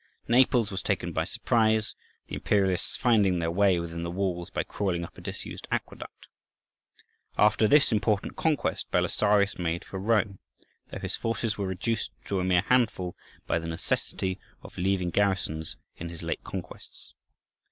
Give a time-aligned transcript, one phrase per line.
[0.27, 1.93] Naples was taken by surprise,
[2.25, 6.25] the Imperialists finding their way within the walls by crawling up a disused aqueduct.
[7.37, 10.39] After this important conquest, Belisarius made for Rome,
[10.91, 15.75] though his forces were reduced to a mere handful by the necessity of leaving garrisons
[15.97, 17.13] in his late conquests.